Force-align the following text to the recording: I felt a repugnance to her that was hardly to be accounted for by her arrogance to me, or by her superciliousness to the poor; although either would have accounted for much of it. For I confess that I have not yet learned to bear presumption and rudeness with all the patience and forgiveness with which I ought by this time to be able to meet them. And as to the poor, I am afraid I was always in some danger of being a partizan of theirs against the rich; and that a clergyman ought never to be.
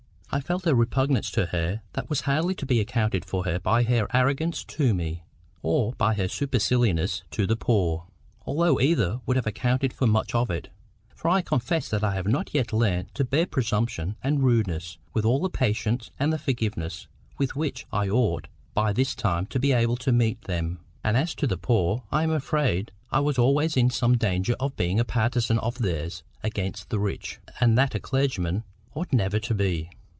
I 0.33 0.39
felt 0.39 0.65
a 0.65 0.73
repugnance 0.73 1.29
to 1.31 1.47
her 1.47 1.81
that 1.91 2.09
was 2.09 2.21
hardly 2.21 2.55
to 2.55 2.65
be 2.65 2.79
accounted 2.79 3.25
for 3.25 3.59
by 3.59 3.83
her 3.83 4.07
arrogance 4.13 4.63
to 4.63 4.93
me, 4.93 5.23
or 5.61 5.91
by 5.97 6.13
her 6.13 6.29
superciliousness 6.29 7.23
to 7.31 7.45
the 7.45 7.57
poor; 7.57 8.07
although 8.45 8.79
either 8.79 9.19
would 9.25 9.35
have 9.35 9.45
accounted 9.45 9.91
for 9.91 10.07
much 10.07 10.33
of 10.33 10.49
it. 10.49 10.69
For 11.13 11.27
I 11.27 11.41
confess 11.41 11.89
that 11.89 12.01
I 12.01 12.13
have 12.15 12.29
not 12.29 12.53
yet 12.53 12.71
learned 12.71 13.13
to 13.15 13.25
bear 13.25 13.45
presumption 13.45 14.15
and 14.23 14.41
rudeness 14.41 14.97
with 15.13 15.25
all 15.25 15.41
the 15.41 15.49
patience 15.49 16.11
and 16.17 16.39
forgiveness 16.39 17.09
with 17.37 17.57
which 17.57 17.85
I 17.91 18.07
ought 18.07 18.47
by 18.73 18.93
this 18.93 19.13
time 19.15 19.47
to 19.47 19.59
be 19.59 19.73
able 19.73 19.97
to 19.97 20.13
meet 20.13 20.43
them. 20.43 20.79
And 21.03 21.17
as 21.17 21.35
to 21.35 21.45
the 21.45 21.57
poor, 21.57 22.03
I 22.09 22.23
am 22.23 22.31
afraid 22.31 22.93
I 23.11 23.19
was 23.19 23.37
always 23.37 23.75
in 23.75 23.89
some 23.89 24.15
danger 24.15 24.55
of 24.61 24.77
being 24.77 24.97
a 24.97 25.03
partizan 25.03 25.59
of 25.59 25.79
theirs 25.79 26.23
against 26.41 26.89
the 26.89 26.99
rich; 26.99 27.41
and 27.59 27.77
that 27.77 27.95
a 27.95 27.99
clergyman 27.99 28.63
ought 28.95 29.11
never 29.11 29.37
to 29.37 29.53
be. 29.53 29.89